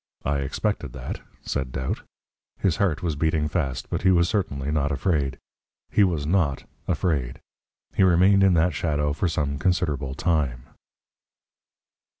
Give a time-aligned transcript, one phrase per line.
[0.25, 2.01] "I expected that," said Doubt.
[2.57, 5.37] His heart was beating fast, but he was certainly not afraid.
[5.91, 7.39] He was NOT afraid.
[7.93, 10.63] He remained in that shadow for some considerable time.